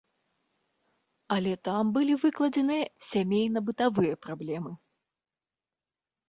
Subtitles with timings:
[1.35, 4.73] Але там былі выкладзеныя сямейна-бытавыя праблемы.